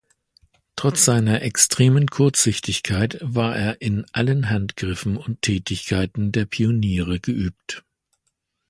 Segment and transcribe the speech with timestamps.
[0.75, 7.83] Trotz seiner extremen Kurzsichtigkeit war er in allen Handgriffen und Tätigkeiten der Pioniere geübt.